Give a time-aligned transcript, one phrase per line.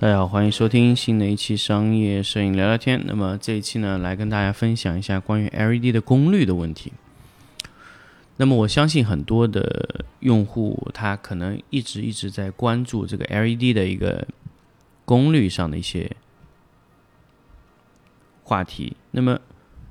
[0.00, 3.02] 大家好，欢迎收听新的一期商业摄影聊聊天。
[3.04, 6.92] 那么这一期呢，来跟大家分享一下关于 LED 的功率的问题。
[8.36, 14.24] 那么我相信很多的用户他可能一直一直在关注这个 LED 的一个
[15.04, 16.08] 功率上的一些
[18.44, 18.96] 话题。
[19.10, 19.40] 那么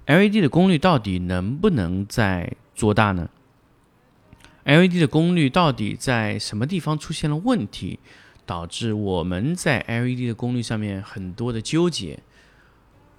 [0.06, 3.30] LED 的功率到底能不能再做大呢
[4.64, 8.00] ？LED 的功率到底在什么地方出现了问题？
[8.48, 12.18] 导致我们在 LED 的功率上面很多的纠结。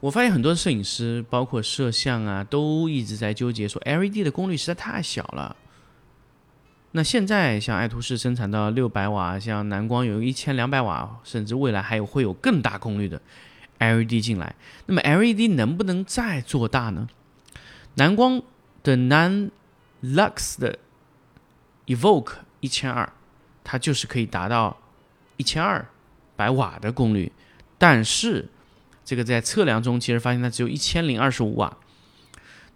[0.01, 5.55] 我发现很多摄影师，包括摄像啊，都一直在纠结说 LED 的功率实在太小了。
[6.93, 13.21] 那现在像爱图仕生产到六百瓦，像蓝光有一千两百瓦，甚至未来还有会有更大功率的
[13.79, 14.55] LED 进来。
[14.87, 17.07] 那么 LED 能不能再做大呢？
[17.97, 18.41] 蓝光
[18.83, 19.51] 的 Non
[20.03, 20.79] Lux 的
[21.87, 23.13] Evoke 一千二，
[23.63, 24.79] 它就是可以达到。
[25.39, 25.85] 一千二
[26.37, 27.33] 百瓦的功率，
[27.79, 28.47] 但是
[29.05, 31.75] 这个在测量中其实发现它只有一千零二十五瓦。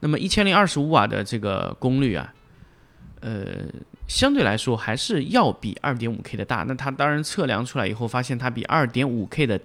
[0.01, 2.35] 那么一千零二十五瓦的这个功率啊，
[3.21, 3.67] 呃，
[4.09, 6.65] 相对来说还是要比二点五 K 的大。
[6.67, 9.61] 那它当然测量出来以后，发现它比二点五 K 的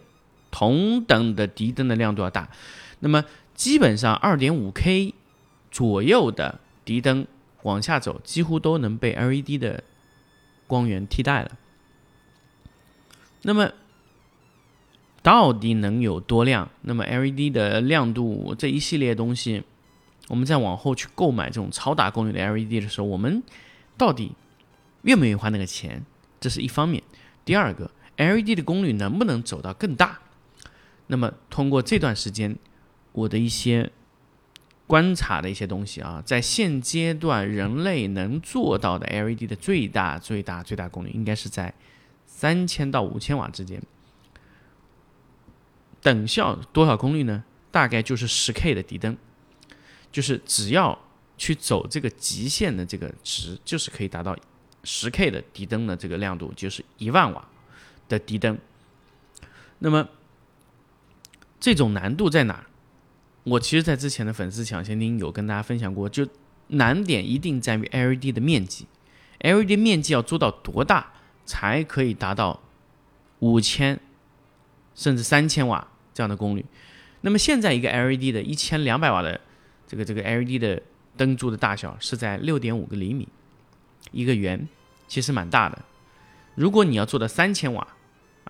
[0.52, 2.48] 同等的敌灯的亮度要大。
[3.00, 3.24] 那么
[3.56, 5.14] 基本上二点五 K
[5.72, 7.26] 左右的敌灯
[7.64, 9.84] 往下走，几乎都能被 LED 的
[10.68, 11.52] 光源替代了。
[13.48, 13.72] 那么
[15.24, 16.70] 到底能有多亮？
[16.82, 19.64] 那么 LED 的亮度这一系列东西，
[20.28, 23.42] 我们再往后去购买这种超大功率的 LED 的时候，我们
[23.96, 24.34] 到底
[25.04, 26.06] 愿不愿意花那个钱？
[26.42, 27.02] 这是一方面。
[27.46, 30.20] 第二个，LED 的功率能不能走到更大？
[31.08, 32.54] 那么通过这段时间
[33.14, 33.90] 我的一些
[34.88, 41.74] 观察的一些东西啊，在现阶段人类能做到的 LED 的最大、最大、最大功率，应该是在。
[42.38, 43.82] 三千到五千瓦之间，
[46.04, 47.44] 等效多少功率呢？
[47.72, 49.18] 大概就是十 K 的底灯，
[50.12, 51.00] 就是只要
[51.36, 54.38] 去走这个极限的这个值，就是可以达到
[54.84, 57.44] 十 K 的底灯的这个亮度，就是一万瓦
[58.08, 58.56] 的底灯。
[59.80, 60.08] 那么
[61.60, 62.68] 这种难度在哪？
[63.46, 66.28] 我其实，在之前的粉丝抢先听有跟大家分享过，就
[66.68, 68.86] 难点一定在于 LED 的面积
[69.40, 71.14] ，LED 面积要做到多大？
[71.48, 72.62] 才可以达到
[73.40, 74.00] 五千
[74.94, 76.64] 甚至三千瓦这样的功率。
[77.22, 79.42] 那么现在一个 LED 的一千两百瓦的
[79.88, 80.80] 这个这个 LED 的
[81.16, 83.28] 灯柱的大小是在六点五个厘米
[84.12, 84.68] 一个圆，
[85.08, 85.84] 其实蛮大的。
[86.54, 87.88] 如果你要做到三千瓦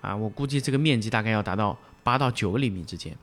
[0.02, 3.16] 啊，我估计这个面积大概要达到八到九个厘米之间。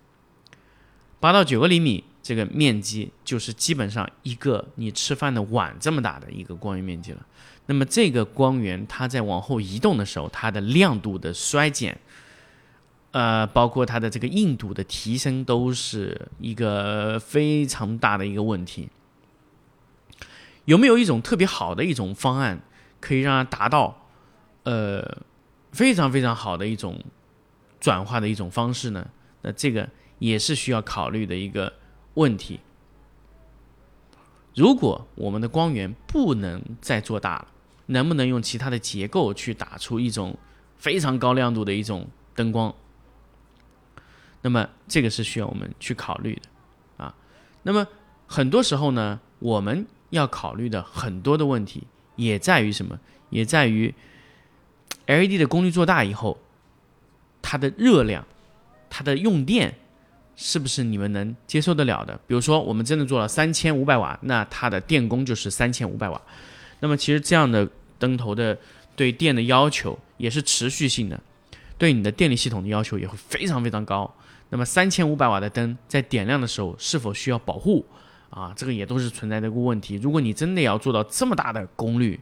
[1.20, 7.24] 八到九个厘米这个面积就是基本上一个你吃饭的碗这么大的一个光源面积了。
[7.68, 11.96] 那么这个光源它在往后移动的时候，它的亮度的衰减，
[13.12, 18.90] 呃，包括它的这个硬度的提升，都是一个非常大的一个问题。
[20.66, 22.60] 有没有一种特别好的一种方案，
[23.00, 24.08] 可以让它达到
[24.64, 25.22] 呃
[25.72, 27.00] 非常非常好的一种
[27.80, 29.08] 转化的一种方式呢？
[29.44, 29.88] 那这个
[30.18, 31.72] 也是需要考虑的一个
[32.16, 32.60] 问题。
[34.56, 37.48] 如果我们的光源不能再做大了，
[37.88, 40.38] 能不能用其他的结构去打出一种
[40.78, 42.74] 非常高亮度的一种灯光？
[44.42, 47.16] 那么这个是需要我们去考虑的啊。
[47.64, 47.88] 那么
[48.28, 51.84] 很多时候呢，我们要考虑的很多的问题
[52.16, 53.00] 也在于什么？
[53.30, 53.94] 也在于
[55.08, 56.38] LED 的功率做大以后，
[57.42, 58.26] 它的热量、
[58.90, 59.78] 它的用电
[60.36, 62.20] 是不是你们能接受得了的？
[62.28, 66.22] 比如说，我们真的做了三千五百瓦，那它的电工就是三千五百瓦。
[66.80, 67.68] 那么其实这样的
[67.98, 68.58] 灯头的
[68.96, 71.20] 对电的要求也是持续性的，
[71.78, 74.14] 对你的电力系统的要求也会非常非常高。
[74.50, 77.86] 那么三千五百瓦的灯在点亮的时候是否需要保护
[78.30, 78.54] 啊？
[78.56, 79.96] 这个也都是存在的一个问题。
[79.96, 82.20] 如果你真的要做到这么大的功率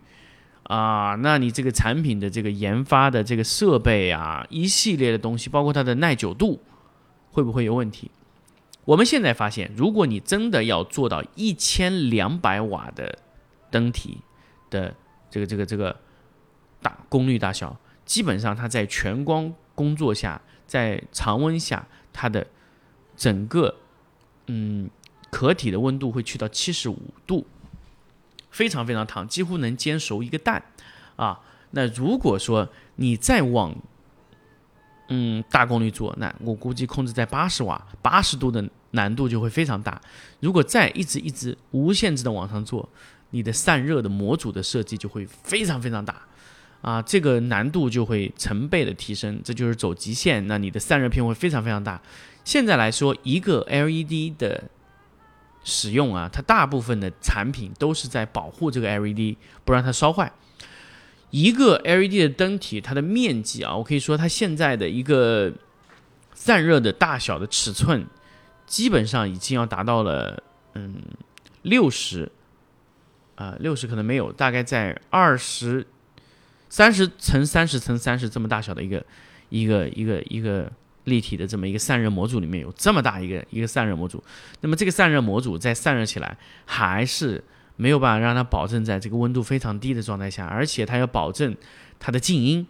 [0.64, 6.62] 啊，那你这个产品的这个研发的这个设备啊，一系列的东西，包括它的耐久度
[7.34, 8.10] 会不会有问题？
[8.86, 13.20] 我们现在发现，如果你真的要做到一千两百瓦的
[13.72, 14.20] 灯体
[14.70, 14.96] 的
[15.30, 16.00] 这个这个这个
[16.82, 17.76] 大功率大小，
[18.06, 22.46] 基本上它在全光工作下，在常温下，它的
[23.18, 23.76] 整个
[24.48, 24.90] 嗯
[25.32, 27.48] 壳体的温度会去到七十五度，
[28.52, 30.62] 非常非常烫，几乎能煎熟一个蛋
[31.16, 31.42] 啊。
[31.72, 33.76] 那如果说你再往
[35.10, 40.02] 嗯大功率做，那我估计控制在八十瓦、八十度的难度就会非常大。
[40.40, 42.88] 如果再一直一直无限制的往上做，
[43.32, 46.22] 你的散热的模组的设计就会非常非常大
[46.82, 50.46] 啊，这个难度就会成倍的提升，这就是走极限。
[50.48, 52.02] 那你的散热片会非常非常大。
[52.44, 54.64] 现在来说，一个 LED 的
[55.64, 60.32] 使用啊，它大部分的产品都是在保护这个 LED，不让它烧坏。
[61.34, 65.52] 一个 LED 的灯体，它的面积啊，我可以说它现在的一个
[66.36, 68.06] 散热的大小的尺寸，
[68.68, 70.44] 基本上已经要达到了
[70.76, 70.94] 嗯
[71.64, 72.32] 六十
[73.34, 75.84] 啊六十可能没有，大概在二十
[76.70, 79.04] 三十乘三十乘三十这么大小的一个
[79.50, 80.72] 一个一个一个
[81.06, 84.24] 立体的这么一个散热模组里面有这么大一个一个散热模组，
[84.62, 87.44] 那么这个散热模组在散热起来还是。
[87.76, 91.56] 没有办法让它保证在这个温度非常低的状态下，而且它要保证
[92.00, 92.68] 它的静音，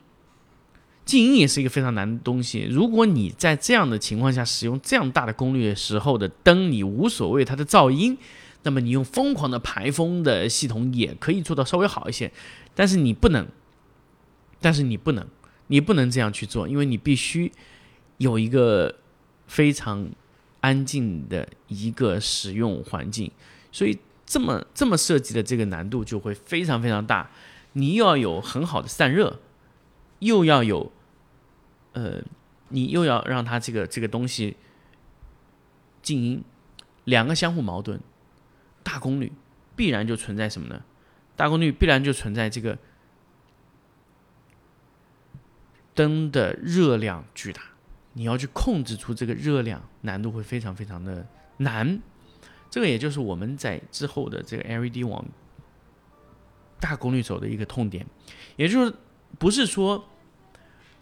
[1.03, 2.67] 静音也是一个非常难的东西。
[2.71, 8.17] 如果你在这样的情况下使用这样大的功率的时候的灯，你无所谓它的噪音，
[8.63, 12.31] 那么你用疯狂的排风的系统也可以做到稍微好一些，
[12.73, 13.45] 但是你不能，
[14.61, 15.27] 但是你不能，
[15.67, 17.51] 你不能这样去做，因为你必须
[18.19, 18.95] 有一个
[19.47, 20.09] 非常
[20.61, 23.29] 安静的一个使用环境，
[23.69, 23.99] 所以。
[24.33, 27.29] 这么这么设计的这个难度就会非常非常大，
[27.73, 29.39] 你又要有很好的散热，
[30.17, 30.91] 又要有，
[31.91, 32.19] 呃，
[32.69, 34.57] 你又要让它这个这个东西
[36.01, 36.43] 静音，
[37.03, 37.99] 两个相互矛盾，
[38.81, 39.31] 大功率
[39.75, 40.83] 必然就存在什么呢？
[41.35, 42.79] 大功率必然就存在这个
[45.93, 47.61] 灯的热量巨大，
[48.13, 51.27] 你要去控制出这个热量，难度会非常非常的
[51.57, 52.01] 难。
[52.73, 55.23] 这个也就是我们在之后的这个 LED 往
[56.79, 58.03] 大功率走的一个痛点，
[58.55, 58.91] 也就是
[59.37, 60.03] 不是说，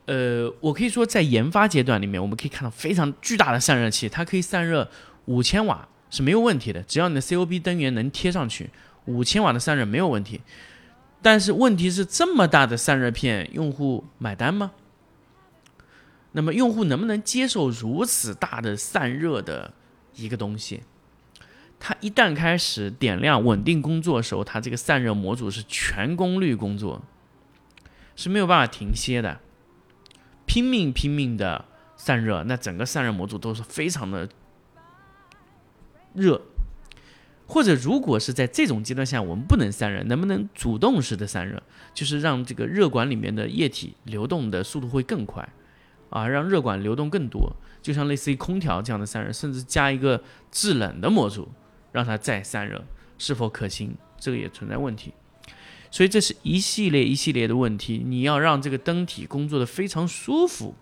[0.05, 4.91] 呃，我可以说在研发阶段里面，我们可以看到非常巨大的散热器，它可以散热
[5.27, 8.69] 五千瓦是没有问题的，只要你的 COB 灯源能贴上去，
[9.05, 10.41] 五千瓦的散热没有问题。
[11.21, 14.73] 但是问题是这么大的散热片，用户买单吗？
[16.33, 19.73] 那么用户能不能接受如此大的散热的
[20.15, 20.81] 一个东西？
[21.83, 27.01] 它一旦开始点亮稳定工作的时候，它这个散热模组是全功率工作，
[28.15, 29.39] 是没有办法停歇的，
[30.45, 34.29] 拼命拼命的散热，那整个散热模组都是非常的
[36.13, 36.39] 热。
[37.47, 41.63] 或者如果是在这种阶段下，我们不能散热，能不能主动式的散热，
[41.95, 45.49] 就是让这个热管里面的液体流动的速度会更快，
[46.11, 51.49] 啊，让热管流动更多，就像类似于空调这样的散热，甚至加一个制冷的模组。
[51.91, 52.83] 让它再散热
[53.17, 53.95] 是否可行？
[54.17, 55.11] 这个也存在问题，
[55.89, 58.03] 所以这是一系列一系列的问题。
[58.05, 60.75] 你要让这个灯体工作的非常舒服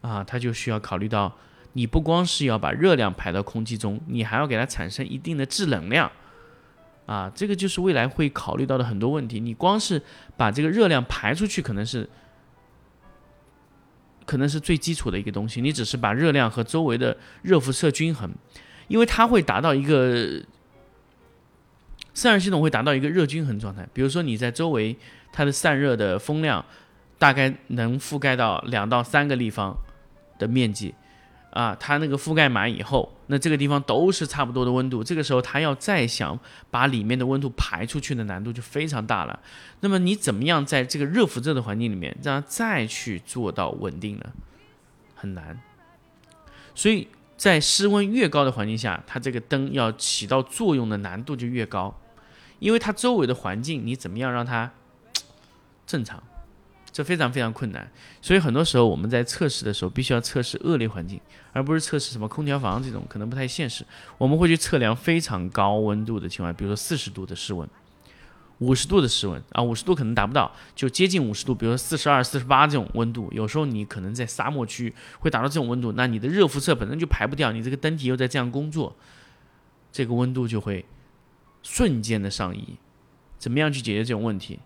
[0.00, 1.36] 啊，它就需要考虑到，
[1.74, 6.10] 你不光是要把热量排到空气中，你还要给它产生一定的制冷量
[7.06, 7.30] 啊。
[7.32, 9.38] 这个就是未来会考虑到的很多问题。
[9.38, 10.02] 你光是
[10.36, 12.10] 把这个热量排出去，可能是
[14.24, 15.60] 可能是最基础的一个东西。
[15.60, 18.34] 你只是把热量和周围的热辐射均衡。
[18.88, 20.42] 因为它会达到一个
[22.14, 23.86] 散热系统会达到一个热均衡状态。
[23.92, 24.96] 比如说你在周围，
[25.32, 26.64] 它的散热的风量
[27.18, 29.76] 大概能覆盖到两到三个立方
[30.38, 30.94] 的面积
[31.50, 35.02] 啊，它那个覆盖满以后，那这个地方都是差不多的温度。
[35.04, 36.38] 这个时候它要再想
[36.70, 39.38] 把里面的温度排出去的难度就非常大了。
[39.80, 44.32] 那么你怎么样在这个热辐射的环境里面，让它再去做到稳定呢？
[45.14, 45.60] 很难。
[46.74, 47.08] 所以。
[47.36, 51.94] 在室温越高的环境下，它这个灯要起到作用的难度就越高，
[52.58, 54.72] 因为它周围的环境你怎么样让它
[55.86, 56.22] 正常，
[56.90, 57.90] 这非常非常困难。
[58.22, 61.20] 所以很多时候我们在测试的时候，必须要测试恶劣环境，
[61.52, 63.84] 而不是测试什么空调房这种可能不太现实。
[64.16, 67.68] 我们会去测量非常高温度的情况，比如说四十度的室温。
[68.58, 73.28] 五十度的室温啊，五十度可能达不到，就接近五十度，比如说四十二、四十八这种温度。
[73.32, 78.96] 有时候你可能在沙漠区会达到这种温度，那你的热辐射本身就排不掉，你这个灯体又在这样工作，
[79.92, 80.86] 这个温度就会
[81.62, 82.78] 瞬间的上移。
[83.38, 84.58] 怎么样去解决这种问题？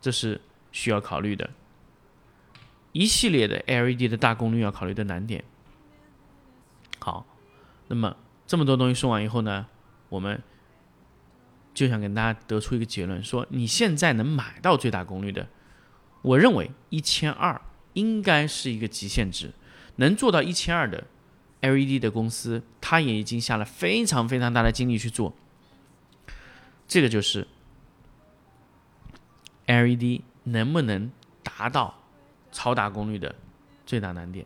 [0.00, 1.50] 这是需要考虑的。
[2.92, 5.42] 一系列的 LED 的大功率要考虑的难点。
[7.00, 7.26] 好，
[7.88, 9.66] 那么这么多东西说完以后呢，
[10.08, 10.40] 我们。
[11.74, 15.48] 就想跟大家得出一个结论：说你现在能买到最大功率的，
[16.22, 17.60] 我认为一千二
[17.94, 19.52] 应该是一个极限值。
[19.96, 21.06] 能做到一千二的
[21.60, 25.34] LED 的公司，它也已经下了非常非常大的精力去做。
[26.88, 27.46] 这个就是
[29.66, 31.10] LED 能不能
[31.42, 32.02] 达到
[32.50, 33.34] 超大功率的
[33.86, 34.44] 最大难点。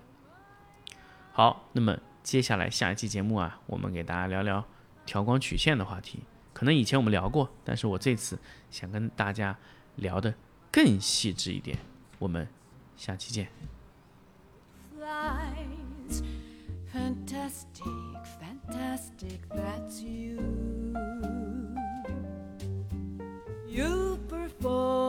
[1.32, 4.64] 好，那么接下来下一期节目啊，我们给大家聊聊
[5.06, 6.20] 调光曲线的话题。
[6.58, 8.36] 可能以前我们聊过，但是我这次
[8.68, 9.56] 想跟大家
[9.94, 10.34] 聊的
[10.72, 11.78] 更细致一点。
[12.18, 12.48] 我们
[12.96, 13.48] 下期见。
[24.58, 25.07] heaven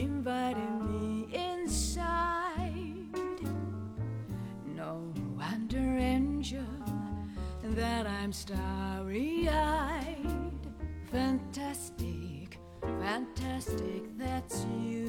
[0.00, 2.94] inviting me inside.
[4.74, 6.64] No wonder, angel,
[7.62, 10.52] that I'm starry eyed.
[11.10, 12.58] Fantastic,
[13.00, 15.05] fantastic, that's you.